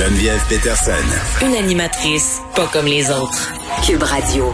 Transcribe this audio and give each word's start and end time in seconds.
Geneviève 0.00 0.42
Peterson. 0.48 1.44
Une 1.44 1.54
animatrice 1.56 2.40
pas 2.56 2.66
comme 2.72 2.86
les 2.86 3.10
autres. 3.10 3.52
Cube 3.86 4.02
Radio. 4.02 4.46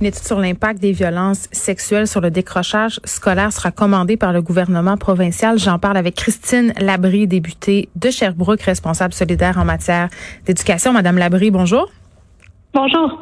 Une 0.00 0.06
étude 0.06 0.24
sur 0.24 0.38
l'impact 0.38 0.80
des 0.80 0.92
violences 0.92 1.48
sexuelles 1.52 2.06
sur 2.06 2.22
le 2.22 2.30
décrochage 2.30 2.98
scolaire 3.04 3.52
sera 3.52 3.72
commandée 3.72 4.16
par 4.16 4.32
le 4.32 4.40
gouvernement 4.40 4.96
provincial. 4.96 5.58
J'en 5.58 5.78
parle 5.78 5.98
avec 5.98 6.14
Christine 6.14 6.72
Labrie, 6.80 7.26
députée 7.26 7.90
de 7.94 8.08
Sherbrooke, 8.10 8.62
responsable 8.62 9.12
solidaire 9.12 9.58
en 9.58 9.66
matière 9.66 10.08
d'éducation. 10.46 10.94
Madame 10.94 11.18
Labrie, 11.18 11.50
bonjour. 11.50 11.90
Bonjour. 12.74 13.18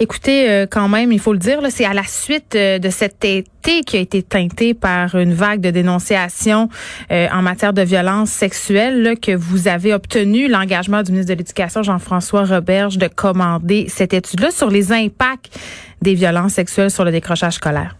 Écoutez, 0.00 0.48
euh, 0.48 0.66
quand 0.70 0.88
même, 0.88 1.12
il 1.12 1.20
faut 1.20 1.34
le 1.34 1.38
dire, 1.38 1.58
c'est 1.68 1.84
à 1.84 1.92
la 1.92 2.04
suite 2.04 2.54
euh, 2.54 2.78
de 2.78 2.88
cet 2.88 3.26
été 3.26 3.82
qui 3.86 3.98
a 3.98 4.00
été 4.00 4.22
teinté 4.22 4.72
par 4.72 5.14
une 5.16 5.34
vague 5.34 5.60
de 5.60 5.70
dénonciations 5.70 6.70
euh, 7.10 7.26
en 7.30 7.42
matière 7.42 7.74
de 7.74 7.82
violence 7.82 8.30
sexuelle 8.30 9.16
que 9.20 9.36
vous 9.36 9.68
avez 9.68 9.92
obtenu 9.92 10.48
l'engagement 10.48 11.02
du 11.02 11.12
ministre 11.12 11.34
de 11.34 11.38
l'Éducation, 11.38 11.82
Jean-François 11.82 12.44
Roberge, 12.44 12.96
de 12.96 13.08
commander 13.08 13.84
cette 13.88 14.14
étude-là 14.14 14.50
sur 14.50 14.70
les 14.70 14.92
impacts 14.92 15.54
des 16.00 16.14
violences 16.14 16.52
sexuelles 16.52 16.90
sur 16.90 17.04
le 17.04 17.10
décrochage 17.10 17.54
scolaire. 17.54 17.96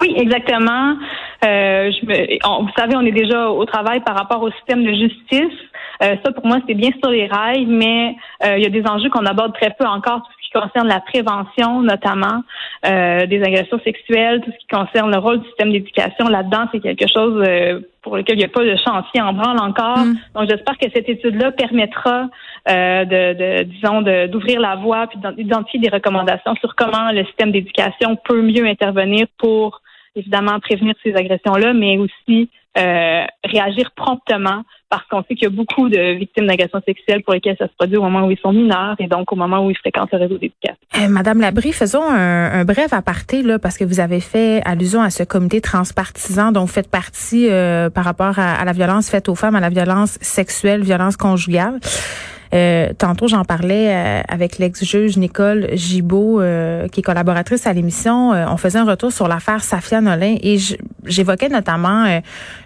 Oui, 0.00 0.14
exactement. 0.16 0.96
Je 1.42 2.06
me, 2.06 2.62
vous 2.62 2.70
savez, 2.76 2.94
on 2.94 3.04
est 3.04 3.10
déjà 3.10 3.50
au 3.50 3.64
travail 3.64 4.00
par 4.04 4.16
rapport 4.16 4.42
au 4.42 4.50
système 4.52 4.84
de 4.84 4.92
justice. 4.92 5.67
Euh, 6.02 6.16
ça, 6.24 6.32
pour 6.32 6.46
moi, 6.46 6.58
c'est 6.66 6.74
bien 6.74 6.90
sur 7.02 7.10
les 7.10 7.26
rails, 7.26 7.66
mais 7.66 8.16
euh, 8.44 8.56
il 8.56 8.62
y 8.62 8.66
a 8.66 8.70
des 8.70 8.86
enjeux 8.86 9.10
qu'on 9.10 9.26
aborde 9.26 9.54
très 9.54 9.74
peu 9.78 9.84
encore, 9.84 10.22
tout 10.22 10.32
ce 10.40 10.46
qui 10.46 10.50
concerne 10.50 10.88
la 10.88 11.00
prévention, 11.00 11.82
notamment 11.82 12.42
euh, 12.86 13.26
des 13.26 13.42
agressions 13.42 13.80
sexuelles, 13.84 14.40
tout 14.44 14.50
ce 14.52 14.58
qui 14.58 14.66
concerne 14.68 15.10
le 15.10 15.18
rôle 15.18 15.40
du 15.40 15.46
système 15.46 15.72
d'éducation. 15.72 16.28
Là-dedans, 16.28 16.66
c'est 16.72 16.80
quelque 16.80 17.06
chose 17.12 17.44
pour 18.02 18.16
lequel 18.16 18.36
il 18.36 18.38
n'y 18.38 18.44
a 18.44 18.48
pas 18.48 18.64
de 18.64 18.76
chantier 18.76 19.20
en 19.20 19.32
branle 19.32 19.58
encore. 19.60 19.98
Mm. 19.98 20.16
Donc, 20.34 20.48
j'espère 20.48 20.78
que 20.78 20.86
cette 20.94 21.08
étude-là 21.08 21.52
permettra 21.52 22.28
de, 22.66 23.34
de, 23.34 23.62
disons, 23.64 24.02
d'ouvrir 24.28 24.60
la 24.60 24.76
voie 24.76 25.06
puis 25.08 25.18
d'identifier 25.36 25.80
des 25.80 25.88
recommandations 25.88 26.54
sur 26.60 26.74
comment 26.76 27.10
le 27.12 27.24
système 27.24 27.50
d'éducation 27.50 28.16
peut 28.24 28.40
mieux 28.40 28.66
intervenir 28.66 29.26
pour 29.38 29.80
évidemment 30.16 30.58
prévenir 30.60 30.94
ces 31.02 31.14
agressions-là, 31.14 31.72
mais 31.72 31.98
aussi 31.98 32.50
euh, 32.76 33.24
réagir 33.44 33.90
promptement 33.96 34.62
parce 34.90 35.04
qu'on 35.08 35.22
sait 35.22 35.34
qu'il 35.34 35.44
y 35.44 35.46
a 35.46 35.50
beaucoup 35.50 35.88
de 35.88 36.18
victimes 36.18 36.46
d'agressions 36.46 36.80
sexuelles 36.86 37.22
pour 37.22 37.34
lesquelles 37.34 37.56
ça 37.58 37.66
se 37.66 37.72
produit 37.78 37.96
au 37.96 38.02
moment 38.02 38.26
où 38.26 38.30
ils 38.30 38.38
sont 38.38 38.52
mineurs 38.52 38.94
et 38.98 39.06
donc 39.06 39.32
au 39.32 39.36
moment 39.36 39.64
où 39.64 39.70
ils 39.70 39.76
fréquentent 39.76 40.12
le 40.12 40.18
réseau 40.18 40.38
d'éducation. 40.38 40.76
Euh, 40.96 41.08
Madame 41.08 41.40
Labrie, 41.40 41.72
faisons 41.72 42.02
un, 42.02 42.64
bref 42.64 42.92
aparté 42.92 43.42
là 43.42 43.58
parce 43.58 43.76
que 43.76 43.84
vous 43.84 44.00
avez 44.00 44.20
fait 44.20 44.62
allusion 44.64 45.02
à 45.02 45.10
ce 45.10 45.22
comité 45.22 45.60
transpartisan 45.60 46.52
dont 46.52 46.62
vous 46.62 46.66
faites 46.72 46.90
partie 46.90 47.48
euh, 47.50 47.90
par 47.90 48.04
rapport 48.04 48.38
à, 48.38 48.54
à 48.54 48.64
la 48.64 48.72
violence 48.72 49.10
faite 49.10 49.28
aux 49.28 49.34
femmes, 49.34 49.56
à 49.56 49.60
la 49.60 49.70
violence 49.70 50.18
sexuelle, 50.20 50.82
violence 50.82 51.16
conjugale. 51.16 51.80
Euh, 52.54 52.88
tantôt, 52.96 53.28
j'en 53.28 53.44
parlais 53.44 53.94
euh, 53.94 54.22
avec 54.28 54.58
l'ex-juge 54.58 55.16
Nicole 55.16 55.68
Gibault, 55.74 56.40
euh, 56.40 56.88
qui 56.88 57.00
est 57.00 57.02
collaboratrice 57.02 57.66
à 57.66 57.72
l'émission. 57.72 58.30
on 58.30 58.56
faisait 58.56 58.78
un 58.78 58.84
retour 58.84 59.12
sur 59.12 59.28
l'affaire 59.28 59.62
Safia 59.62 60.00
Nolin 60.00 60.36
et 60.42 60.56
j'évoquais 61.04 61.48
notamment 61.48 62.20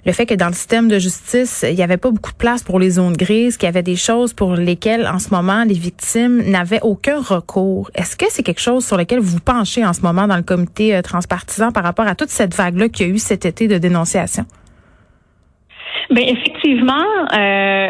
le 0.05 0.12
fait 0.12 0.27
que 0.27 0.34
dans 0.34 0.47
le 0.47 0.53
système 0.53 0.88
de 0.88 0.98
justice, 0.98 1.64
il 1.69 1.75
n'y 1.75 1.83
avait 1.83 1.97
pas 1.97 2.10
beaucoup 2.10 2.33
de 2.33 2.36
place 2.36 2.62
pour 2.62 2.78
les 2.78 2.91
zones 2.91 3.16
grises, 3.16 3.56
qu'il 3.56 3.66
y 3.66 3.69
avait 3.69 3.83
des 3.83 3.97
choses 3.97 4.33
pour 4.33 4.55
lesquelles, 4.55 5.06
en 5.06 5.19
ce 5.19 5.30
moment, 5.30 5.64
les 5.64 5.75
victimes 5.75 6.42
n'avaient 6.42 6.80
aucun 6.83 7.20
recours. 7.20 7.91
Est-ce 7.94 8.16
que 8.16 8.27
c'est 8.28 8.42
quelque 8.42 8.60
chose 8.60 8.84
sur 8.84 8.97
lequel 8.97 9.20
vous 9.20 9.41
penchez 9.41 9.84
en 9.84 9.92
ce 9.92 10.03
moment 10.03 10.27
dans 10.27 10.36
le 10.36 10.42
comité 10.42 11.00
transpartisan 11.03 11.72
par 11.72 11.83
rapport 11.83 12.06
à 12.06 12.14
toute 12.14 12.30
cette 12.30 12.55
vague-là 12.55 12.88
qu'il 12.88 13.06
y 13.06 13.10
a 13.10 13.12
eu 13.12 13.19
cet 13.19 13.44
été 13.44 13.69
de 13.69 13.78
dénonciation? 13.78 14.44
Bien, 16.12 16.27
effectivement, 16.27 17.05
euh, 17.34 17.88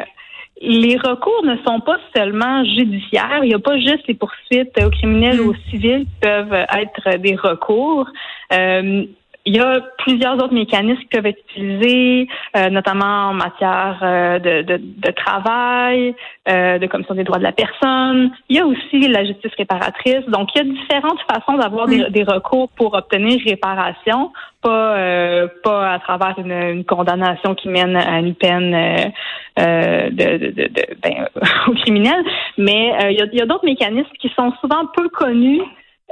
les 0.63 0.97
recours 0.97 1.45
ne 1.45 1.57
sont 1.67 1.81
pas 1.81 1.99
seulement 2.15 2.65
judiciaires. 2.65 3.41
Il 3.43 3.49
n'y 3.49 3.55
a 3.55 3.59
pas 3.59 3.79
juste 3.79 4.07
les 4.07 4.15
poursuites 4.15 4.73
aux 4.81 4.91
criminels 4.91 5.41
ou 5.41 5.51
aux 5.51 5.71
civils 5.71 6.05
qui 6.05 6.21
peuvent 6.21 6.53
être 6.53 7.19
des 7.19 7.35
recours. 7.35 8.09
Euh, 8.53 9.05
il 9.45 9.57
y 9.57 9.61
a 9.61 9.81
plusieurs 9.99 10.35
autres 10.35 10.55
mécanismes 10.55 11.01
qui 11.01 11.07
peuvent 11.07 11.27
être 11.27 11.41
utilisés, 11.51 12.29
euh, 12.57 12.71
notamment 12.71 13.31
en 13.31 13.35
matière 13.35 13.99
euh, 14.03 14.39
de, 14.39 14.63
de, 14.63 14.81
de, 14.81 15.11
travail, 15.11 16.15
euh, 16.49 16.79
de 16.79 16.87
commission 16.87 17.15
des 17.15 17.25
droits 17.25 17.39
de 17.39 17.43
la 17.43 17.53
personne. 17.53 18.31
Il 18.49 18.57
y 18.57 18.61
a 18.61 18.67
aussi 18.67 19.09
la 19.09 19.25
justice 19.25 19.53
réparatrice. 19.59 20.25
Donc, 20.29 20.51
il 20.55 20.59
y 20.59 20.61
a 20.61 20.65
différentes 20.65 21.21
façons 21.29 21.59
d'avoir 21.59 21.89
des, 21.89 22.09
des, 22.11 22.23
recours 22.23 22.69
pour 22.77 22.95
obtenir 22.95 23.41
réparation, 23.45 24.33
pas 24.63 24.97
euh, 24.97 25.49
pas 25.65 25.95
à 25.95 25.99
travers 25.99 26.39
une, 26.39 26.53
une, 26.53 26.85
condamnation 26.85 27.57
qui 27.57 27.69
mène 27.69 27.97
à 27.97 28.21
une 28.21 28.35
peine 28.37 29.13
euh, 29.59 30.11
de, 30.11 30.37
de, 30.39 30.69
de, 30.69 30.87
ben, 31.03 31.29
au 31.67 31.73
criminel, 31.73 32.25
mais 32.59 32.95
il 33.11 33.19
y 33.19 33.23
a, 33.23 33.27
y 33.33 33.43
a 33.43 33.47
d'autres 33.47 33.67
mécanismes 33.67 34.13
qui 34.21 34.31
sont 34.37 34.53
souvent 34.61 34.87
peu 34.95 35.09
connus 35.09 35.63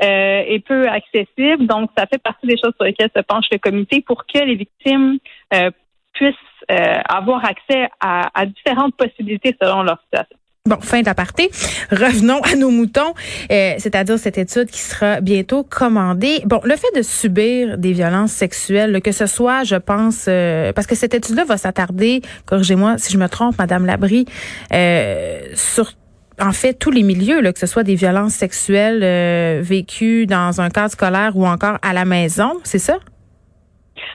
euh, 0.02 0.42
est 0.46 0.64
peu 0.64 0.88
accessible. 0.88 1.66
Donc, 1.66 1.90
ça 1.96 2.06
fait 2.06 2.22
partie 2.22 2.46
des 2.46 2.56
choses 2.56 2.72
sur 2.76 2.84
lesquelles 2.84 3.10
se 3.14 3.22
penche 3.22 3.46
le 3.52 3.58
comité 3.58 4.02
pour 4.06 4.24
que 4.26 4.38
les 4.38 4.54
victimes 4.54 5.18
euh, 5.54 5.70
puissent 6.12 6.34
euh, 6.70 7.00
avoir 7.08 7.44
accès 7.44 7.88
à, 8.00 8.46
différentes 8.46 8.94
possibilités 8.96 9.56
selon 9.60 9.82
leur 9.82 10.00
situation. 10.02 10.36
Bon, 10.66 10.78
fin 10.80 11.00
d'aparté. 11.00 11.50
Revenons 11.90 12.40
à 12.42 12.54
nos 12.54 12.70
moutons, 12.70 13.14
euh, 13.50 13.74
c'est-à-dire 13.78 14.18
cette 14.18 14.38
étude 14.38 14.66
qui 14.66 14.78
sera 14.78 15.20
bientôt 15.20 15.64
commandée. 15.64 16.42
Bon, 16.44 16.60
le 16.64 16.76
fait 16.76 16.94
de 16.94 17.02
subir 17.02 17.78
des 17.78 17.92
violences 17.92 18.32
sexuelles, 18.32 19.00
que 19.02 19.10
ce 19.10 19.26
soit, 19.26 19.64
je 19.64 19.76
pense, 19.76 20.26
parce 20.74 20.86
que 20.86 20.94
cette 20.94 21.14
étude-là 21.14 21.44
va 21.44 21.56
s'attarder, 21.56 22.20
corrigez-moi 22.46 22.98
si 22.98 23.12
je 23.12 23.18
me 23.18 23.28
trompe, 23.28 23.58
Madame 23.58 23.86
Labrie, 23.86 24.26
euh, 24.72 25.40
sur 25.54 25.92
en 26.40 26.52
fait 26.52 26.74
tous 26.74 26.90
les 26.90 27.02
milieux, 27.02 27.40
là, 27.40 27.52
que 27.52 27.58
ce 27.58 27.66
soit 27.66 27.82
des 27.82 27.94
violences 27.94 28.34
sexuelles 28.34 29.02
euh, 29.02 29.60
vécues 29.62 30.26
dans 30.26 30.60
un 30.60 30.70
cadre 30.70 30.90
scolaire 30.90 31.32
ou 31.34 31.46
encore 31.46 31.78
à 31.82 31.92
la 31.92 32.04
maison, 32.04 32.52
c'est 32.64 32.78
ça? 32.78 32.98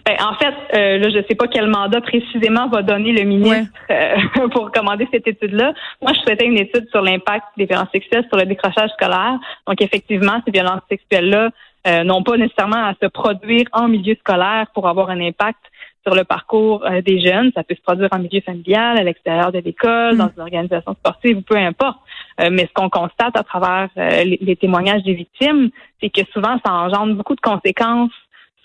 Ben, 0.06 0.16
en 0.20 0.36
fait, 0.36 0.54
euh, 0.74 0.98
là, 0.98 1.10
je 1.10 1.18
ne 1.18 1.24
sais 1.24 1.36
pas 1.36 1.48
quel 1.48 1.68
mandat 1.68 2.02
précisément 2.02 2.68
va 2.70 2.82
donner 2.82 3.12
le 3.12 3.24
ministre 3.24 3.70
euh, 3.92 4.48
pour 4.52 4.72
commander 4.72 5.08
cette 5.12 5.28
étude-là. 5.28 5.74
Moi, 6.02 6.12
je 6.14 6.20
souhaitais 6.22 6.46
une 6.46 6.58
étude 6.58 6.88
sur 6.90 7.02
l'impact 7.02 7.46
des 7.58 7.66
violences 7.66 7.92
sexuelles 7.92 8.26
sur 8.28 8.38
le 8.38 8.46
décrochage 8.46 8.90
scolaire. 8.92 9.38
Donc, 9.68 9.82
effectivement, 9.82 10.42
ces 10.46 10.52
violences 10.52 10.82
sexuelles-là 10.90 11.50
n'ont 11.86 12.24
pas 12.24 12.38
nécessairement 12.38 12.86
à 12.86 12.94
se 13.02 13.08
produire 13.08 13.66
en 13.72 13.88
milieu 13.88 14.16
scolaire 14.16 14.68
pour 14.74 14.88
avoir 14.88 15.10
un 15.10 15.20
impact 15.22 15.60
sur 16.06 16.16
le 16.16 16.24
parcours 16.24 16.86
des 17.06 17.20
jeunes. 17.20 17.52
Ça 17.56 17.64
peut 17.64 17.76
se 17.76 17.82
produire 17.82 18.10
en 18.12 18.20
milieu 18.20 18.42
familial, 18.42 18.98
à 18.98 19.04
l'extérieur 19.04 19.52
de 19.52 19.60
l'école, 19.60 20.16
mm. 20.16 20.18
dans 20.18 20.30
une 20.36 20.42
organisation 20.42 20.94
sportive, 20.94 21.42
peu 21.44 21.58
importe. 21.58 21.98
Euh, 22.42 22.50
mais 22.52 22.64
ce 22.68 22.74
qu'on 22.74 22.90
constate 22.90 23.38
à 23.38 23.44
travers 23.44 23.90
euh, 23.98 24.24
les, 24.24 24.56
témoignages 24.56 25.04
des 25.04 25.14
victimes, 25.14 25.70
c'est 26.02 26.10
que 26.10 26.22
souvent, 26.34 26.60
ça 26.66 26.74
engendre 26.74 27.16
beaucoup 27.16 27.36
de 27.36 27.42
conséquences 27.42 28.12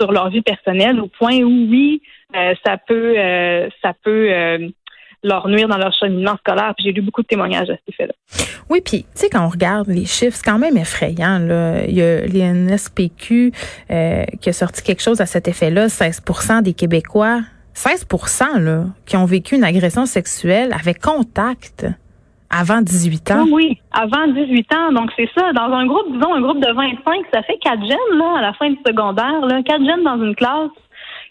sur 0.00 0.12
leur 0.12 0.30
vie 0.30 0.42
personnelle, 0.42 1.00
au 1.00 1.06
point 1.06 1.38
où, 1.40 1.68
oui, 1.70 2.02
euh, 2.34 2.54
ça 2.64 2.78
peut, 2.78 3.16
ça 3.82 3.92
peut 4.02 4.72
leur 5.22 5.48
nuire 5.48 5.68
dans 5.68 5.76
leur 5.76 5.92
cheminement 5.92 6.36
scolaire. 6.38 6.74
J'ai 6.78 6.92
lu 6.92 7.02
beaucoup 7.02 7.22
de 7.22 7.26
témoignages 7.26 7.70
à 7.70 7.74
cet 7.74 7.88
effet-là. 7.88 8.14
Oui, 8.68 8.80
puis 8.84 9.02
tu 9.02 9.08
sais 9.14 9.28
quand 9.28 9.44
on 9.44 9.48
regarde 9.48 9.88
les 9.88 10.06
chiffres, 10.06 10.36
c'est 10.36 10.44
quand 10.44 10.58
même 10.58 10.76
effrayant. 10.76 11.38
Là. 11.38 11.84
Il 11.86 11.94
y 11.94 12.02
a 12.02 12.26
l'INSPQ 12.26 13.52
euh, 13.90 14.24
qui 14.40 14.48
a 14.48 14.52
sorti 14.52 14.82
quelque 14.82 15.02
chose 15.02 15.20
à 15.20 15.26
cet 15.26 15.48
effet-là. 15.48 15.86
16% 15.86 16.62
des 16.62 16.72
Québécois, 16.72 17.40
16% 17.74 18.58
là, 18.58 18.84
qui 19.06 19.16
ont 19.16 19.24
vécu 19.24 19.56
une 19.56 19.64
agression 19.64 20.06
sexuelle 20.06 20.72
avec 20.72 21.00
contact. 21.00 21.86
Avant 22.52 22.82
18 22.82 23.30
ans? 23.30 23.46
Oui, 23.52 23.78
avant 23.92 24.26
18 24.26 24.74
ans. 24.74 24.92
Donc, 24.92 25.12
c'est 25.16 25.30
ça. 25.36 25.52
Dans 25.52 25.72
un 25.72 25.86
groupe, 25.86 26.12
disons, 26.12 26.34
un 26.34 26.40
groupe 26.40 26.58
de 26.58 26.72
25, 26.74 27.26
ça 27.32 27.44
fait 27.44 27.56
quatre 27.58 27.80
jeunes, 27.82 28.18
là, 28.18 28.38
à 28.38 28.42
la 28.42 28.52
fin 28.54 28.70
du 28.70 28.78
secondaire, 28.84 29.46
là, 29.46 29.62
quatre 29.62 29.84
jeunes 29.84 30.02
dans 30.02 30.20
une 30.20 30.34
classe 30.34 30.70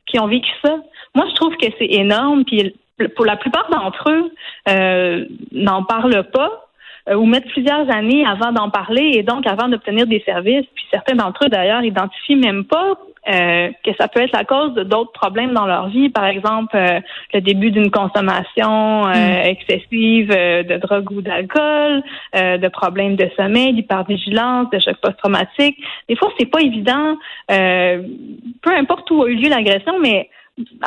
qui 0.05 0.17
ont 0.17 0.27
vécu 0.27 0.49
ça. 0.63 0.77
Moi, 1.15 1.25
je 1.29 1.35
trouve 1.35 1.55
que 1.57 1.67
c'est 1.77 1.91
énorme. 1.91 2.45
Puis, 2.45 2.73
pour 3.15 3.25
la 3.25 3.37
plupart 3.37 3.69
d'entre 3.69 4.09
eux, 4.09 4.31
euh, 4.69 5.25
n'en 5.51 5.83
parlent 5.83 6.23
pas 6.31 6.67
euh, 7.09 7.15
ou 7.15 7.25
mettent 7.25 7.47
plusieurs 7.49 7.89
années 7.89 8.25
avant 8.25 8.51
d'en 8.51 8.69
parler 8.69 9.11
et 9.13 9.23
donc 9.23 9.47
avant 9.47 9.67
d'obtenir 9.67 10.07
des 10.07 10.21
services. 10.25 10.65
Puis 10.75 10.85
certains 10.91 11.15
d'entre 11.15 11.45
eux, 11.45 11.49
d'ailleurs, 11.49 11.83
identifient 11.83 12.35
même 12.35 12.65
pas 12.65 12.97
euh, 13.27 13.69
que 13.83 13.91
ça 13.99 14.07
peut 14.07 14.21
être 14.21 14.31
la 14.31 14.45
cause 14.45 14.73
de 14.73 14.83
d'autres 14.83 15.11
problèmes 15.11 15.53
dans 15.53 15.67
leur 15.67 15.89
vie, 15.89 16.09
par 16.09 16.25
exemple 16.25 16.75
euh, 16.75 16.99
le 17.33 17.41
début 17.41 17.69
d'une 17.69 17.91
consommation 17.91 19.05
euh, 19.07 19.13
mm. 19.13 19.45
excessive 19.45 20.29
de 20.29 20.77
drogue 20.77 21.11
ou 21.11 21.21
d'alcool, 21.21 22.01
de 22.33 22.67
problèmes 22.69 23.17
de 23.17 23.29
sommeil, 23.35 23.73
d'hypervigilance, 23.73 24.69
de 24.71 24.79
choc 24.79 24.95
post-traumatique. 25.01 25.77
Des 26.07 26.15
fois, 26.15 26.31
c'est 26.39 26.49
pas 26.49 26.61
évident, 26.61 27.17
peu 27.47 28.71
importe 28.75 29.11
où 29.11 29.23
a 29.23 29.29
eu 29.29 29.35
lieu 29.35 29.49
l'agression, 29.49 29.99
mais 29.99 30.29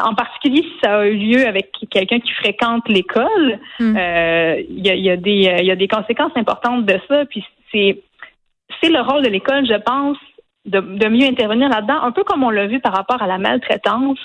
en 0.03 0.15
particulier 0.15 0.63
si 0.63 0.75
ça 0.83 0.99
a 0.99 1.07
eu 1.07 1.17
lieu 1.17 1.47
avec 1.47 1.71
quelqu'un 1.91 2.21
qui 2.21 2.33
fréquente 2.33 2.89
l'école, 2.89 3.59
mm. 3.81 3.97
il 4.69 4.87
y, 4.87 4.91
a, 4.91 4.95
y, 4.95 5.11
a, 5.11 5.17
des 5.17 5.57
il 5.61 5.67
y 5.67 5.71
a 5.71 5.77
des 5.77 5.89
conséquences 5.89 6.33
importantes 6.37 6.85
de 6.87 6.99
ça. 7.09 7.25
Puis 7.27 7.45
c'est 7.71 8.03
c'est 8.83 8.91
le 8.91 9.01
rôle 9.01 9.23
de 9.23 9.29
l'école, 9.29 9.67
je 9.67 9.79
pense, 9.81 10.19
de, 10.65 11.09
mieux 11.09 11.27
intervenir 11.27 11.69
là-dedans, 11.69 12.03
un 12.03 12.13
peu 12.13 12.25
comme 12.25 12.45
on 12.45 12.51
l'a 12.51 12.67
vu 12.67 12.81
par 12.81 12.95
rapport 12.95 13.23
à 13.23 13.27
la 13.27 13.39
maltraitance. 13.39 14.19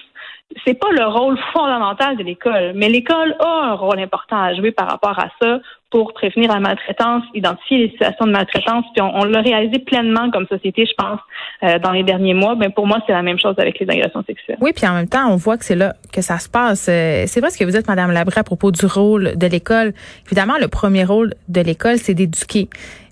C'est 0.65 0.73
pas 0.73 0.91
le 0.91 1.05
rôle 1.05 1.37
fondamental 1.53 2.17
de 2.17 2.23
l'école, 2.23 2.73
mais 2.75 2.89
l'école 2.89 3.35
a 3.39 3.71
un 3.71 3.73
rôle 3.73 3.99
important 3.99 4.41
à 4.41 4.53
jouer 4.53 4.71
par 4.71 4.89
rapport 4.89 5.17
à 5.19 5.27
ça 5.41 5.59
pour 5.89 6.13
prévenir 6.13 6.51
la 6.51 6.59
maltraitance, 6.59 7.23
identifier 7.33 7.77
les 7.77 7.89
situations 7.91 8.25
de 8.25 8.31
maltraitance. 8.31 8.83
Puis 8.93 9.01
on, 9.01 9.23
l'a 9.23 9.41
réalisé 9.41 9.79
pleinement 9.79 10.29
comme 10.31 10.45
société, 10.47 10.85
je 10.85 10.93
pense, 10.97 11.19
euh, 11.63 11.79
dans 11.79 11.91
les 11.91 12.03
derniers 12.03 12.33
mois. 12.33 12.55
Ben, 12.55 12.71
pour 12.71 12.87
moi, 12.87 12.99
c'est 13.07 13.13
la 13.13 13.21
même 13.21 13.39
chose 13.39 13.55
avec 13.57 13.79
les 13.79 13.89
agressions 13.89 14.23
sexuelles. 14.25 14.57
Oui, 14.59 14.73
puis 14.75 14.85
en 14.85 14.93
même 14.93 15.07
temps, 15.07 15.31
on 15.31 15.37
voit 15.37 15.57
que 15.57 15.63
c'est 15.63 15.75
là 15.75 15.93
que 16.11 16.21
ça 16.21 16.39
se 16.39 16.49
passe. 16.49 16.87
Euh, 16.89 17.23
c'est 17.27 17.39
vrai 17.39 17.51
ce 17.51 17.57
que 17.57 17.63
vous 17.63 17.71
dites, 17.71 17.87
Madame 17.87 18.11
Labré, 18.11 18.39
à 18.39 18.43
propos 18.43 18.71
du 18.71 18.85
rôle 18.85 19.37
de 19.37 19.47
l'école. 19.47 19.93
Évidemment, 20.25 20.55
le 20.59 20.67
premier 20.67 21.05
rôle 21.05 21.33
de 21.47 21.61
l'école, 21.61 21.97
c'est 21.97 22.13
d'éduquer. 22.13 22.67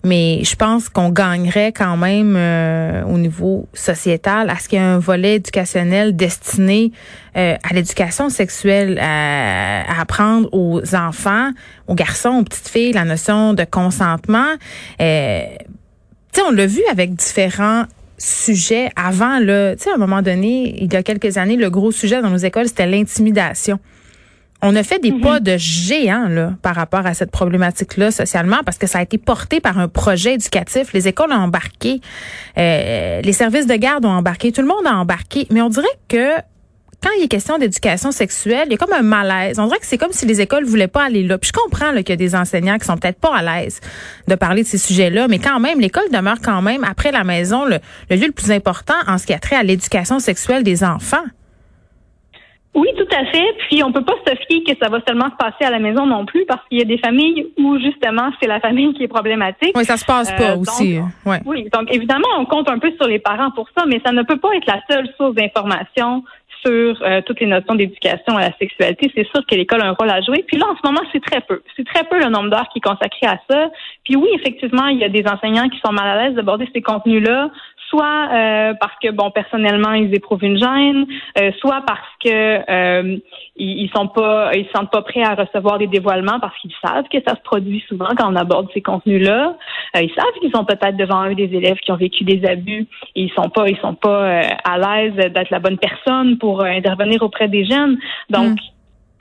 Mais 0.06 0.44
je 0.44 0.56
pense 0.56 0.88
qu'on 0.88 1.10
gagnerait 1.10 1.74
quand 1.74 1.98
même 1.98 2.36
euh, 2.38 3.04
au 3.06 3.18
niveau 3.18 3.68
sociétal 3.74 4.50
à 4.50 4.58
ce 4.58 4.70
qu'il 4.70 4.80
y 4.80 4.82
ait 4.82 4.86
un 4.86 5.00
volet 5.00 5.36
éducationnel 5.36 6.16
destiné 6.16 6.92
à 7.34 7.74
l'éducation 7.74 8.30
sexuelle, 8.30 8.98
à, 8.98 9.82
à 9.82 10.00
apprendre 10.00 10.48
aux 10.54 10.96
enfants, 10.96 11.52
aux 11.88 11.96
garçons, 11.96 12.30
aux 12.30 12.44
petites 12.44 12.70
filles, 12.70 12.94
la 12.94 13.04
notion 13.04 13.54
de 13.54 13.66
consentement. 13.66 14.54
Euh, 15.02 15.42
on 16.48 16.52
l'a 16.52 16.66
vu 16.66 16.82
avec 16.92 17.16
différents 17.16 17.86
sujets 18.18 18.90
avant 18.96 19.40
tu 19.40 19.46
sais 19.84 19.92
à 19.92 19.96
un 19.96 19.98
moment 19.98 20.22
donné, 20.22 20.76
il 20.82 20.92
y 20.92 20.96
a 20.96 21.04
quelques 21.04 21.38
années, 21.38 21.58
le 21.58 21.70
gros 21.70 21.92
sujet 21.92 22.22
dans 22.22 22.30
nos 22.30 22.38
écoles, 22.38 22.68
c'était 22.68 22.86
l'intimidation. 22.86 23.80
On 24.62 24.76
a 24.76 24.84
fait 24.84 25.00
des 25.00 25.12
mm-hmm. 25.12 25.22
pas 25.22 25.40
de 25.40 25.58
géant 25.58 26.28
là 26.28 26.54
par 26.62 26.76
rapport 26.76 27.06
à 27.06 27.14
cette 27.14 27.32
problématique-là 27.32 28.12
socialement 28.12 28.62
parce 28.66 28.78
que 28.78 28.88
ça 28.88 29.00
a 29.00 29.02
été 29.02 29.18
porté 29.18 29.60
par 29.60 29.78
un 29.78 29.88
projet 29.88 30.36
éducatif. 30.36 30.94
Les 30.94 31.08
écoles 31.08 31.32
ont 31.32 31.36
embarqué, 31.36 32.02
euh, 32.58 33.22
les 33.22 33.34
services 33.34 33.68
de 33.68 33.76
garde 33.76 34.06
ont 34.06 34.10
embarqué, 34.10 34.52
tout 34.52 34.62
le 34.62 34.68
monde 34.68 34.86
a 34.86 34.96
embarqué. 34.96 35.46
Mais 35.52 35.62
on 35.62 35.70
dirait 35.70 35.88
que 36.08 36.42
quand 37.06 37.12
il 37.20 37.24
est 37.24 37.28
question 37.28 37.60
d'éducation 37.60 38.12
sexuelle, 38.12 38.64
il 38.66 38.72
y 38.72 38.76
a 38.76 38.78
comme 38.78 38.94
un 38.94 39.04
malaise. 39.04 39.60
On 39.60 39.68
dirait 39.68 39.78
que 39.78 39.86
c'est 39.86 40.00
comme 40.00 40.12
si 40.12 40.26
les 40.26 40.42
écoles 40.42 40.66
voulaient 40.66 40.88
pas 40.88 41.06
aller 41.06 41.22
là. 41.22 41.38
Puis 41.38 41.52
je 41.54 41.62
comprends 41.62 41.92
qu'il 41.94 42.10
y 42.10 42.14
a 42.14 42.16
des 42.16 42.34
enseignants 42.34 42.80
qui 42.80 42.86
sont 42.86 42.98
peut-être 42.98 43.20
pas 43.20 43.36
à 43.36 43.44
l'aise 43.44 43.80
de 44.28 44.34
parler 44.34 44.64
de 44.64 44.68
ces 44.68 44.80
sujets-là, 44.80 45.28
mais 45.28 45.38
quand 45.38 45.60
même, 45.60 45.80
l'école 45.80 46.10
demeure 46.12 46.40
quand 46.42 46.64
même, 46.64 46.84
après 46.84 47.12
la 47.12 47.24
maison, 47.24 47.66
le, 47.66 47.80
lieu 48.10 48.26
le 48.26 48.32
plus 48.32 48.52
important 48.52 48.96
en 49.08 49.20
ce 49.20 49.28
qui 49.28 49.34
a 49.34 49.40
trait 49.40 49.56
à 49.56 49.62
l'éducation 49.62 50.18
sexuelle 50.18 50.64
des 50.64 50.84
enfants. 50.84 51.24
Oui, 52.76 52.90
tout 52.98 53.08
à 53.16 53.26
fait. 53.26 53.56
Puis 53.68 53.84
on 53.84 53.92
peut 53.92 54.04
pas 54.04 54.16
se 54.28 54.36
fier 54.46 54.64
que 54.64 54.74
ça 54.82 54.90
va 54.90 55.00
seulement 55.08 55.30
se 55.30 55.36
passer 55.38 55.64
à 55.64 55.72
la 55.72 55.80
maison 55.80 56.06
non 56.06 56.26
plus, 56.26 56.46
parce 56.46 56.62
qu'il 56.68 56.78
y 56.78 56.82
a 56.82 56.86
des 56.86 56.98
familles 56.98 57.48
où 57.58 57.80
justement 57.80 58.30
c'est 58.40 58.48
la 58.48 58.60
famille 58.60 58.94
qui 58.94 59.04
est 59.04 59.08
problématique. 59.08 59.72
Oui, 59.76 59.86
ça 59.86 59.98
se 59.98 60.06
passe 60.06 60.32
pas 60.34 60.52
euh, 60.52 60.58
aussi. 60.58 61.00
Ouais. 61.26 61.40
Oui, 61.46 61.70
donc 61.72 61.94
évidemment 61.94 62.28
on 62.38 62.46
compte 62.46 62.70
un 62.70 62.80
peu 62.80 62.92
sur 63.00 63.08
les 63.08 63.20
parents 63.20 63.52
pour 63.52 63.68
ça, 63.78 63.86
mais 63.88 64.02
ça 64.06 64.12
ne 64.12 64.24
peut 64.24 64.38
pas 64.38 64.54
être 64.56 64.68
la 64.68 64.82
seule 64.90 65.10
source 65.18 65.36
d'information 65.36 66.24
sur 66.66 67.02
euh, 67.02 67.22
toutes 67.26 67.40
les 67.40 67.46
notions 67.46 67.76
d'éducation 67.76 68.38
à 68.38 68.42
la 68.42 68.58
sexualité, 68.58 69.12
c'est 69.16 69.28
sûr 69.28 69.46
que 69.46 69.56
l'école 69.56 69.82
a 69.82 69.88
un 69.88 69.92
rôle 69.92 70.10
à 70.10 70.22
jouer. 70.22 70.44
Puis 70.48 70.58
là, 70.58 70.66
en 70.68 70.76
ce 70.76 70.82
moment, 70.84 71.02
c'est 71.12 71.24
très 71.24 71.42
peu. 71.42 71.62
C'est 71.76 71.86
très 71.86 72.04
peu 72.06 72.18
le 72.18 72.30
nombre 72.30 72.50
d'heures 72.50 72.68
qui 72.74 72.80
est 72.80 72.82
consacré 72.82 73.28
à 73.28 73.40
ça. 73.50 73.70
Puis 74.04 74.16
oui, 74.16 74.30
effectivement, 74.34 74.88
il 74.88 74.98
y 74.98 75.04
a 75.04 75.10
des 75.10 75.26
enseignants 75.28 75.70
qui 75.70 75.80
sont 75.86 75.92
mal 75.92 76.08
à 76.08 76.24
l'aise 76.24 76.36
d'aborder 76.36 76.68
ces 76.74 76.82
contenus-là, 76.82 77.50
soit 77.90 78.30
euh, 78.32 78.74
parce 78.80 78.94
que 79.02 79.12
bon 79.12 79.32
personnellement 79.32 79.94
ils 79.94 80.14
éprouvent 80.14 80.44
une 80.44 80.58
gêne, 80.58 81.06
euh, 81.40 81.52
soit 81.60 81.82
parce 81.86 82.00
que 82.24 82.30
euh, 82.70 83.18
ils, 83.56 83.90
sont 83.96 84.08
pas 84.08 84.52
ils 84.56 84.66
se 84.66 84.72
sentent 84.72 84.92
pas 84.92 85.02
prêts 85.02 85.24
à 85.24 85.36
recevoir 85.36 85.78
des 85.78 85.88
dévoilements 85.88 86.40
parce 86.40 86.58
qu'ils 86.60 86.74
savent 86.86 87.06
que 87.12 87.18
ça 87.26 87.36
se 87.36 87.42
produit 87.42 87.84
souvent 87.88 88.10
quand 88.18 88.32
on 88.32 88.36
aborde 88.36 88.70
ces 88.74 88.82
contenus-là. 88.82 89.56
ils 89.96 90.14
savent 90.14 90.40
qu'ils 90.40 90.52
sont 90.52 90.66
peut-être 90.66 90.98
devant 90.98 91.28
eux 91.30 91.36
des 91.36 91.54
élèves 91.56 91.78
qui 91.78 91.92
ont 91.92 91.98
vécu 91.98 92.24
des 92.24 92.46
abus 92.48 92.88
et 93.16 93.24
ils 93.24 93.32
sont 93.32 93.50
pas 93.50 93.68
ils 93.68 93.78
sont 93.78 93.96
pas 93.96 94.42
à 94.64 94.78
l'aise 94.78 95.16
d'être 95.16 95.50
la 95.50 95.60
bonne 95.60 95.78
personne 95.78 96.38
pour 96.38 96.64
intervenir 96.64 97.22
auprès 97.24 97.48
des 97.48 97.66
jeunes. 97.66 97.98
Donc 98.30 98.52
mm. 98.52 98.56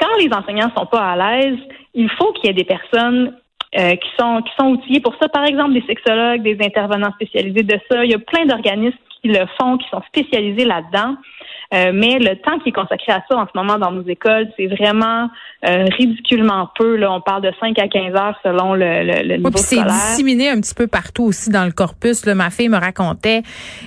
quand 0.00 0.16
les 0.18 0.32
enseignants 0.32 0.70
sont 0.76 0.86
pas 0.86 1.02
à 1.02 1.16
l'aise, 1.16 1.58
il 1.94 2.10
faut 2.10 2.32
qu'il 2.32 2.46
y 2.46 2.50
ait 2.50 2.54
des 2.54 2.64
personnes 2.64 3.34
euh, 3.76 3.96
qui 3.96 4.08
sont 4.18 4.42
qui 4.42 4.52
sont 4.58 4.68
outillés 4.68 5.00
pour 5.00 5.14
ça. 5.20 5.28
Par 5.28 5.44
exemple, 5.44 5.74
des 5.74 5.82
sexologues, 5.82 6.42
des 6.42 6.58
intervenants 6.60 7.12
spécialisés 7.12 7.62
de 7.62 7.78
ça. 7.90 8.04
Il 8.04 8.10
y 8.10 8.14
a 8.14 8.18
plein 8.18 8.46
d'organismes 8.46 8.96
qui 9.24 9.30
le 9.30 9.46
font, 9.58 9.78
qui 9.78 9.88
sont 9.88 10.02
spécialisés 10.08 10.66
là-dedans. 10.66 11.16
Euh, 11.72 11.92
mais 11.92 12.18
le 12.18 12.36
temps 12.36 12.58
qui 12.60 12.68
est 12.68 12.72
consacré 12.72 13.10
à 13.10 13.24
ça 13.28 13.36
en 13.36 13.46
ce 13.46 13.50
moment 13.54 13.78
dans 13.78 13.90
nos 13.90 14.06
écoles, 14.06 14.48
c'est 14.56 14.66
vraiment 14.66 15.28
euh, 15.66 15.86
ridiculement 15.96 16.68
peu. 16.76 16.96
Là, 16.96 17.10
on 17.10 17.20
parle 17.20 17.42
de 17.42 17.52
5 17.58 17.78
à 17.78 17.88
15 17.88 18.14
heures 18.14 18.38
selon 18.42 18.74
le, 18.74 19.02
le, 19.02 19.26
le 19.26 19.36
niveau 19.36 19.50
oui, 19.52 19.60
C'est 19.60 19.82
disséminé 19.82 20.50
un 20.50 20.60
petit 20.60 20.74
peu 20.74 20.86
partout 20.86 21.24
aussi 21.24 21.50
dans 21.50 21.64
le 21.64 21.72
corpus. 21.72 22.26
Là. 22.26 22.34
Ma 22.34 22.50
fille 22.50 22.68
me 22.68 22.78
racontait 22.78 23.42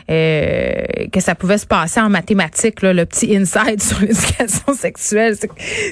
euh, 0.10 0.84
que 1.13 1.19
ça 1.19 1.36
pouvait 1.36 1.60
se 1.60 1.68
passer 1.68 2.01
en 2.01 2.10
mathématiques, 2.10 2.81
là, 2.81 2.94
le 2.94 3.06
petit 3.06 3.36
insight 3.36 3.81
sur 3.81 4.00
l'éducation 4.01 4.74
sexuelle. 4.74 5.36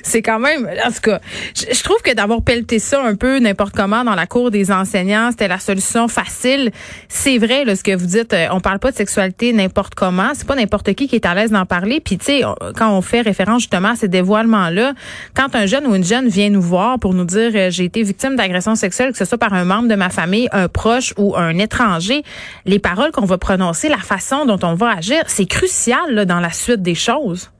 C'est 0.03 0.21
quand 0.21 0.39
même... 0.39 0.67
En 0.85 0.91
tout 0.91 1.01
cas, 1.01 1.19
je, 1.55 1.83
trouve 1.83 2.01
que 2.01 2.13
d'avoir 2.13 2.41
pelleté 2.41 2.79
ça 2.79 3.01
un 3.03 3.15
peu 3.15 3.39
n'importe 3.39 3.75
comment 3.75 4.03
dans 4.03 4.15
la 4.15 4.25
cour 4.25 4.51
des 4.51 4.71
enseignants, 4.71 5.29
c'était 5.31 5.47
la 5.47 5.59
solution 5.59 6.07
facile. 6.07 6.71
C'est 7.07 7.37
vrai, 7.37 7.63
là, 7.63 7.75
ce 7.75 7.83
que 7.83 7.95
vous 7.95 8.07
dites, 8.07 8.35
on 8.51 8.59
parle 8.59 8.79
pas 8.79 8.91
de 8.91 8.97
sexualité 8.97 9.34
n'importe 9.41 9.95
comment. 9.95 10.31
C'est 10.33 10.47
pas 10.47 10.55
n'importe 10.55 10.93
qui 10.93 11.07
qui 11.07 11.15
est 11.15 11.25
à 11.25 11.35
l'aise 11.35 11.51
d'en 11.51 11.65
parler 11.65 11.99
puis 11.99 12.17
tu 12.17 12.25
sais, 12.25 12.41
quand 12.75 12.91
on 12.91 13.01
fait 13.01 13.21
référence 13.21 13.63
justement 13.63 13.89
à 13.89 13.95
ces 13.95 14.07
dévoilements-là, 14.07 14.93
quand 15.35 15.55
un 15.55 15.65
jeune 15.65 15.87
ou 15.87 15.95
une 15.95 16.03
jeune 16.03 16.27
vient 16.27 16.49
nous 16.49 16.61
voir 16.61 16.99
pour 16.99 17.13
nous 17.13 17.25
dire 17.25 17.51
euh, 17.55 17.69
j'ai 17.69 17.85
été 17.85 18.03
victime 18.03 18.35
d'agression 18.35 18.75
sexuelle, 18.75 19.11
que 19.11 19.17
ce 19.17 19.25
soit 19.25 19.37
par 19.37 19.53
un 19.53 19.65
membre 19.65 19.87
de 19.87 19.95
ma 19.95 20.09
famille, 20.09 20.47
un 20.51 20.67
proche 20.67 21.13
ou 21.17 21.35
un 21.35 21.57
étranger, 21.57 22.23
les 22.65 22.79
paroles 22.79 23.11
qu'on 23.11 23.25
va 23.25 23.37
prononcer, 23.37 23.89
la 23.89 23.97
façon 23.97 24.45
dont 24.45 24.59
on 24.63 24.75
va 24.75 24.91
agir, 24.97 25.23
c'est 25.27 25.45
crucial 25.45 26.13
là, 26.13 26.25
dans 26.25 26.39
la 26.39 26.51
suite 26.51 26.81
des 26.81 26.95
choses. 26.95 27.51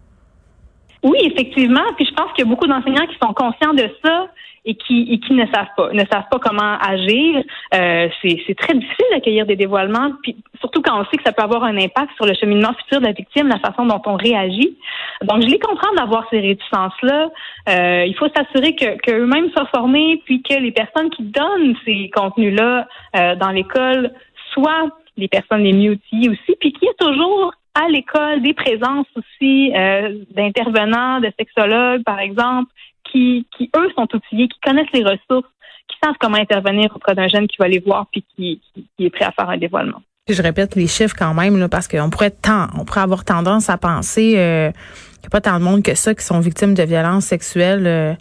Oui, 1.03 1.19
effectivement. 1.21 1.83
Puis 1.97 2.07
je 2.09 2.13
pense 2.15 2.31
qu'il 2.33 2.45
y 2.45 2.47
a 2.47 2.49
beaucoup 2.49 2.67
d'enseignants 2.67 3.05
qui 3.05 3.17
sont 3.21 3.33
conscients 3.33 3.73
de 3.73 3.89
ça 4.03 4.27
et 4.65 4.75
qui, 4.75 5.07
et 5.11 5.19
qui 5.19 5.33
ne 5.33 5.45
savent 5.47 5.69
pas, 5.77 5.91
ne 5.93 6.03
savent 6.11 6.27
pas 6.29 6.39
comment 6.39 6.77
agir. 6.79 7.43
Euh, 7.73 8.09
c'est 8.21 8.55
très 8.57 8.73
difficile 8.73 9.05
d'accueillir 9.11 9.45
des 9.45 9.55
dévoilements, 9.55 10.11
puis 10.23 10.35
surtout 10.59 10.81
quand 10.81 10.99
on 10.99 11.05
sait 11.05 11.17
que 11.17 11.23
ça 11.23 11.31
peut 11.31 11.43
avoir 11.43 11.63
un 11.63 11.77
impact 11.77 12.09
sur 12.15 12.25
le 12.25 12.33
cheminement 12.33 12.73
futur 12.73 12.99
de 12.99 13.05
la 13.05 13.11
victime, 13.11 13.47
la 13.47 13.59
façon 13.59 13.85
dont 13.85 14.01
on 14.05 14.15
réagit. 14.15 14.75
Donc, 15.23 15.43
je 15.43 15.47
les 15.47 15.59
comprends 15.59 15.93
d'avoir 15.95 16.27
ces 16.29 16.39
réticences-là. 16.39 17.29
Euh, 17.69 18.05
il 18.05 18.15
faut 18.15 18.27
s'assurer 18.35 18.75
que 18.75 18.97
qu'eux-mêmes 18.97 19.51
soient 19.51 19.69
formés, 19.73 20.21
puis 20.25 20.41
que 20.41 20.55
les 20.55 20.71
personnes 20.71 21.09
qui 21.11 21.23
donnent 21.23 21.75
ces 21.85 22.09
contenus-là 22.09 22.87
euh, 23.15 23.35
dans 23.35 23.51
l'école 23.51 24.11
soient 24.53 24.89
les 25.17 25.27
personnes 25.27 25.63
les 25.63 25.73
mieux 25.73 25.91
outillées 25.91 26.29
aussi, 26.29 26.55
puis 26.59 26.73
qu'il 26.73 26.87
y 26.87 26.91
ait 26.91 26.95
toujours 26.99 27.53
à 27.75 27.89
l'école 27.89 28.41
des 28.41 28.53
présences 28.53 29.07
aussi 29.15 29.71
euh, 29.75 30.17
d'intervenants, 30.31 31.19
de 31.19 31.31
sexologues, 31.37 32.03
par 32.03 32.19
exemple, 32.19 32.71
qui, 33.15 33.69
eux, 33.75 33.89
sont 33.95 34.07
outillés, 34.13 34.47
qui 34.47 34.59
connaissent 34.59 34.91
les 34.93 35.03
ressources, 35.03 35.49
qui 35.87 35.97
savent 36.03 36.15
comment 36.19 36.37
intervenir 36.37 36.91
auprès 36.95 37.15
d'un 37.15 37.27
jeune 37.27 37.47
qui 37.47 37.57
va 37.59 37.67
les 37.67 37.79
voir 37.79 38.07
puis 38.11 38.25
qui, 38.35 38.61
est 38.99 39.09
prêt 39.09 39.25
à 39.25 39.31
faire 39.31 39.49
un 39.49 39.57
dévoilement. 39.57 40.01
je 40.27 40.41
répète 40.41 40.75
les 40.75 40.87
chiffres 40.87 41.15
quand 41.17 41.33
même, 41.33 41.67
parce 41.69 41.87
qu'on 41.87 42.09
pourrait 42.09 42.31
tant, 42.31 42.67
on 42.77 42.85
pourrait 42.85 43.01
avoir 43.01 43.23
tendance 43.23 43.69
à 43.69 43.77
penser 43.77 44.33
euh, 44.37 44.71
qu'il 44.71 45.21
n'y 45.21 45.27
a 45.27 45.29
pas 45.29 45.41
tant 45.41 45.59
de 45.59 45.63
monde 45.63 45.83
que 45.83 45.95
ça 45.95 46.13
qui 46.13 46.23
sont 46.23 46.39
victimes 46.39 46.73
de 46.73 46.83
violences 46.83 47.25
sexuelles. 47.25 48.17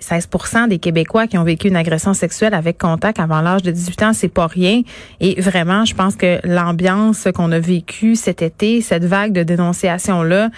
16% 0.00 0.64
euh, 0.64 0.66
des 0.68 0.78
Québécois 0.78 1.26
qui 1.26 1.38
ont 1.38 1.44
vécu 1.44 1.68
une 1.68 1.76
agression 1.76 2.14
sexuelle 2.14 2.54
avec 2.54 2.78
contact 2.78 3.18
avant 3.18 3.40
l'âge 3.40 3.62
de 3.62 3.70
18 3.70 4.02
ans, 4.02 4.12
c'est 4.12 4.28
pas 4.28 4.46
rien. 4.46 4.82
Et 5.20 5.40
vraiment, 5.40 5.84
je 5.84 5.94
pense 5.94 6.14
que 6.14 6.38
l'ambiance 6.44 7.26
qu'on 7.34 7.50
a 7.50 7.58
vécue 7.58 8.14
cet 8.14 8.42
été, 8.42 8.80
cette 8.82 9.04
vague 9.04 9.32
de 9.32 9.42
dénonciation-là, 9.42 10.50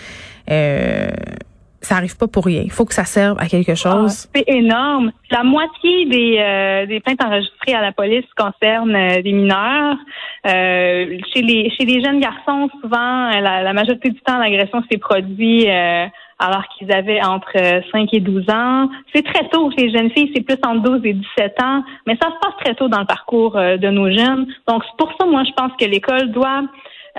euh, 0.51 1.09
ça 1.81 1.97
arrive 1.97 2.17
pas 2.17 2.27
pour 2.27 2.45
rien. 2.45 2.63
Il 2.65 2.71
faut 2.71 2.85
que 2.85 2.95
ça 2.95 3.05
serve 3.05 3.39
à 3.41 3.47
quelque 3.47 3.75
chose. 3.75 4.29
Ah, 4.29 4.31
c'est 4.35 4.49
énorme. 4.49 5.13
La 5.31 5.43
moitié 5.43 6.07
des, 6.07 6.37
euh, 6.39 6.87
des 6.87 7.01
plaintes 7.01 7.23
enregistrées 7.25 7.75
à 7.75 7.81
la 7.81 7.93
police 7.93 8.27
concernent 8.37 8.95
euh, 8.95 9.23
des 9.23 9.33
mineurs. 9.33 9.97
Euh, 10.47 11.19
chez 11.33 11.43
les 11.43 11.71
chez 11.71 11.85
les 11.87 12.03
jeunes 12.03 12.21
garçons, 12.21 12.69
souvent, 12.83 13.31
la, 13.31 13.63
la 13.63 13.73
majorité 13.73 14.11
du 14.11 14.21
temps, 14.21 14.39
l'agression 14.39 14.83
s'est 14.91 14.99
produite 14.99 15.69
alors 16.43 16.65
qu'ils 16.69 16.91
avaient 16.91 17.23
entre 17.23 17.53
5 17.93 18.09
et 18.13 18.21
12 18.21 18.45
ans. 18.51 18.89
C'est 19.15 19.23
très 19.23 19.47
tôt 19.51 19.71
chez 19.77 19.89
les 19.89 19.99
jeunes 19.99 20.11
filles, 20.11 20.33
c'est 20.35 20.43
plus 20.43 20.57
entre 20.65 20.83
12 20.83 21.01
et 21.05 21.13
17 21.13 21.63
ans, 21.63 21.85
mais 22.07 22.17
ça 22.21 22.31
se 22.31 22.39
passe 22.41 22.57
très 22.65 22.75
tôt 22.75 22.89
dans 22.89 23.01
le 23.01 23.07
parcours 23.07 23.53
de 23.53 23.91
nos 23.91 24.11
jeunes. 24.11 24.47
Donc, 24.67 24.83
c'est 24.85 24.97
pour 24.97 25.13
ça, 25.21 25.27
moi, 25.27 25.43
je 25.45 25.53
pense 25.53 25.73
que 25.79 25.85
l'école 25.85 26.31
doit 26.31 26.63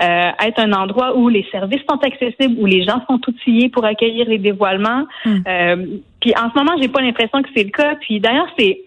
euh, 0.00 0.30
être 0.42 0.58
un 0.58 0.72
endroit 0.72 1.16
où 1.16 1.28
les 1.28 1.46
services 1.50 1.82
sont 1.88 1.98
accessibles, 1.98 2.56
où 2.58 2.66
les 2.66 2.82
gens 2.82 3.04
sont 3.08 3.20
outillés 3.28 3.68
pour 3.68 3.84
accueillir 3.84 4.26
les 4.26 4.38
dévoilements. 4.38 5.04
Hmm. 5.24 5.38
Euh, 5.46 5.86
puis 6.20 6.32
en 6.36 6.50
ce 6.50 6.58
moment, 6.58 6.72
j'ai 6.80 6.88
pas 6.88 7.02
l'impression 7.02 7.42
que 7.42 7.48
c'est 7.54 7.64
le 7.64 7.70
cas. 7.70 7.96
Puis 7.96 8.18
d'ailleurs, 8.18 8.48
c'est 8.58 8.80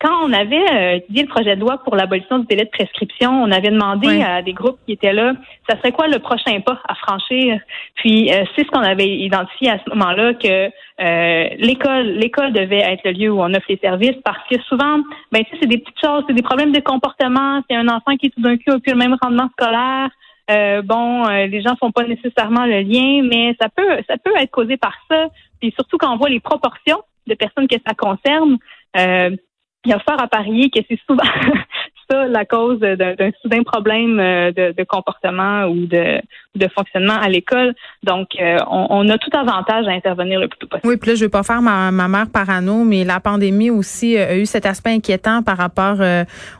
quand 0.00 0.24
on 0.24 0.32
avait 0.32 0.64
euh, 0.72 0.96
étudié 0.96 1.22
le 1.22 1.28
projet 1.28 1.56
de 1.56 1.60
loi 1.60 1.78
pour 1.78 1.96
l'abolition 1.96 2.38
du 2.38 2.46
délai 2.46 2.64
de 2.64 2.70
prescription, 2.70 3.30
on 3.30 3.50
avait 3.50 3.70
demandé 3.70 4.22
à 4.22 4.42
des 4.42 4.52
groupes 4.52 4.78
qui 4.86 4.92
étaient 4.92 5.12
là, 5.12 5.32
ça 5.68 5.76
serait 5.76 5.90
quoi 5.90 6.06
le 6.06 6.20
prochain 6.20 6.60
pas 6.60 6.80
à 6.88 6.94
franchir? 6.94 7.58
Puis 7.96 8.30
c'est 8.54 8.64
ce 8.64 8.70
qu'on 8.70 8.82
avait 8.82 9.08
identifié 9.08 9.70
à 9.70 9.78
ce 9.84 9.90
moment-là 9.90 10.34
que 10.34 10.70
l'école, 11.56 12.10
l'école 12.12 12.52
devait 12.52 12.78
être 12.78 13.00
le 13.04 13.10
lieu 13.10 13.30
où 13.30 13.40
on 13.40 13.52
offre 13.54 13.66
les 13.68 13.78
services 13.78 14.16
parce 14.24 14.38
que 14.48 14.60
souvent, 14.68 14.98
ben 15.32 15.42
tu 15.42 15.50
sais, 15.50 15.58
c'est 15.62 15.68
des 15.68 15.78
petites 15.78 16.00
choses, 16.00 16.22
c'est 16.28 16.34
des 16.34 16.42
problèmes 16.42 16.70
de 16.70 16.80
comportement. 16.80 17.60
C'est 17.68 17.76
un 17.76 17.88
enfant 17.88 18.16
qui 18.16 18.30
tout 18.30 18.40
d'un 18.40 18.56
coup 18.56 18.70
a 18.70 18.78
plus 18.78 18.92
le 18.92 18.98
même 18.98 19.16
rendement 19.20 19.48
scolaire. 19.58 20.10
Euh, 20.50 20.82
bon, 20.82 21.28
euh, 21.28 21.46
les 21.46 21.60
gens 21.60 21.76
font 21.76 21.92
pas 21.92 22.04
nécessairement 22.04 22.64
le 22.64 22.80
lien, 22.80 23.22
mais 23.22 23.54
ça 23.60 23.68
peut 23.68 24.02
ça 24.08 24.16
peut 24.16 24.32
être 24.36 24.50
causé 24.50 24.76
par 24.76 24.94
ça. 25.10 25.28
Puis 25.60 25.72
surtout 25.72 25.98
quand 25.98 26.12
on 26.12 26.16
voit 26.16 26.30
les 26.30 26.40
proportions 26.40 27.02
de 27.26 27.34
personnes 27.34 27.68
que 27.68 27.76
ça 27.86 27.94
concerne, 27.94 28.56
euh, 28.96 29.36
il 29.84 29.90
y 29.90 29.94
a 29.94 29.98
fort 30.00 30.20
à 30.20 30.26
parier 30.26 30.70
que 30.70 30.80
c'est 30.88 30.98
souvent 31.06 31.22
la 32.14 32.44
cause 32.44 32.80
d'un 32.80 33.30
soudain 33.42 33.62
problème 33.62 34.18
euh, 34.20 34.52
de, 34.52 34.84
comportement 34.84 35.66
ou 35.66 35.86
de, 35.86 36.20
fonctionnement 36.74 37.14
à 37.14 37.28
l'école. 37.28 37.74
Donc, 38.02 38.28
euh, 38.40 38.58
on, 38.68 39.08
a 39.08 39.18
tout 39.18 39.30
avantage 39.32 39.86
à 39.86 39.90
intervenir 39.90 40.40
le 40.40 40.48
plus 40.48 40.58
tôt 40.58 40.66
possible. 40.66 40.88
Oui, 40.88 40.96
puis 40.96 41.10
là, 41.10 41.14
je 41.14 41.24
vais 41.24 41.28
pas 41.28 41.44
faire 41.44 41.62
ma, 41.62 41.90
mère 41.90 42.26
parano, 42.32 42.84
mais 42.84 43.04
la 43.04 43.20
pandémie 43.20 43.70
aussi 43.70 44.16
euh, 44.16 44.30
a 44.30 44.36
eu 44.36 44.46
cet 44.46 44.66
aspect 44.66 44.90
inquiétant 44.90 45.42
par 45.42 45.56
rapport 45.56 45.98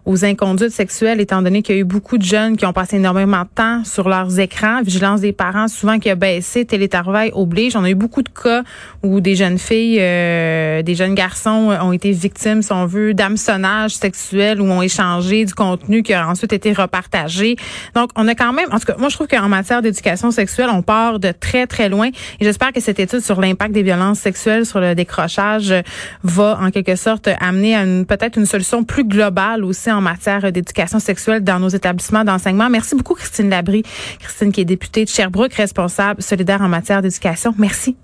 aux 0.04 0.24
inconduites 0.24 0.70
sexuelles, 0.70 1.20
étant 1.20 1.42
donné 1.42 1.62
qu'il 1.62 1.74
y 1.74 1.78
a 1.78 1.80
eu 1.80 1.84
beaucoup 1.84 2.18
de 2.18 2.22
jeunes 2.22 2.56
qui 2.56 2.66
ont 2.66 2.72
passé 2.72 2.96
énormément 2.96 3.42
de 3.42 3.48
temps 3.54 3.84
sur 3.84 4.08
leurs 4.08 4.38
écrans, 4.38 4.82
vigilance 4.82 5.20
des 5.20 5.32
parents 5.32 5.68
souvent 5.68 5.98
qui 5.98 6.10
a 6.10 6.14
baissé, 6.14 6.64
télétravail 6.64 7.30
oblige. 7.34 7.76
On 7.76 7.84
a 7.84 7.90
eu 7.90 7.94
beaucoup 7.94 8.22
de 8.22 8.28
cas 8.28 8.62
où 9.02 9.20
des 9.20 9.34
jeunes 9.34 9.58
filles, 9.58 9.96
des 9.98 10.94
jeunes 10.94 11.14
garçons 11.14 11.76
ont 11.80 11.92
été 11.92 12.12
victimes, 12.12 12.62
si 12.62 12.72
on 12.72 12.86
veut, 12.86 13.14
d'hameçonnage 13.14 13.92
sexuel 13.92 14.60
ou 14.60 14.70
ont 14.70 14.82
échangé 14.82 15.37
du 15.44 15.54
contenu 15.54 16.02
qui 16.02 16.12
a 16.12 16.28
ensuite 16.28 16.52
été 16.52 16.72
repartagé. 16.72 17.56
Donc, 17.94 18.10
on 18.16 18.26
a 18.28 18.34
quand 18.34 18.52
même, 18.52 18.68
en 18.72 18.78
tout 18.78 18.86
cas, 18.86 18.96
moi, 18.98 19.08
je 19.08 19.14
trouve 19.14 19.26
qu'en 19.26 19.48
matière 19.48 19.82
d'éducation 19.82 20.30
sexuelle, 20.30 20.68
on 20.72 20.82
part 20.82 21.18
de 21.18 21.32
très, 21.32 21.66
très 21.66 21.88
loin. 21.88 22.08
Et 22.08 22.44
j'espère 22.44 22.72
que 22.72 22.80
cette 22.80 22.98
étude 22.98 23.20
sur 23.20 23.40
l'impact 23.40 23.72
des 23.72 23.82
violences 23.82 24.18
sexuelles 24.18 24.66
sur 24.66 24.80
le 24.80 24.94
décrochage 24.94 25.74
va, 26.22 26.58
en 26.60 26.70
quelque 26.70 26.96
sorte, 26.96 27.28
amener 27.40 27.76
à 27.76 27.84
peut-être 28.04 28.38
une 28.38 28.46
solution 28.46 28.84
plus 28.84 29.04
globale 29.04 29.64
aussi 29.64 29.90
en 29.90 30.00
matière 30.00 30.52
d'éducation 30.52 30.98
sexuelle 30.98 31.42
dans 31.42 31.58
nos 31.58 31.68
établissements 31.68 32.24
d'enseignement. 32.24 32.68
Merci 32.70 32.94
beaucoup, 32.94 33.14
Christine 33.14 33.50
Labrie. 33.50 33.82
Christine, 34.20 34.52
qui 34.52 34.60
est 34.60 34.64
députée 34.64 35.04
de 35.04 35.08
Sherbrooke, 35.08 35.54
responsable 35.54 36.22
solidaire 36.22 36.62
en 36.62 36.68
matière 36.68 37.02
d'éducation. 37.02 37.54
Merci. 37.58 37.96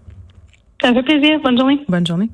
Ça 0.83 0.93
fait 0.93 1.03
plaisir. 1.03 1.41
Bonne 1.43 1.59
journée. 1.59 1.81
Bonne 1.88 2.07
journée. 2.07 2.29